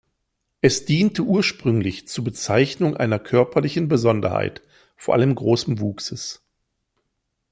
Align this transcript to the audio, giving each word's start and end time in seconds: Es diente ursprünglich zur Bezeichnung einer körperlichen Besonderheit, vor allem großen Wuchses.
Es 0.61 0.85
diente 0.85 1.21
ursprünglich 1.21 2.07
zur 2.07 2.23
Bezeichnung 2.23 2.97
einer 2.97 3.19
körperlichen 3.19 3.87
Besonderheit, 3.87 4.63
vor 4.95 5.13
allem 5.13 5.35
großen 5.35 5.79
Wuchses. 5.79 6.41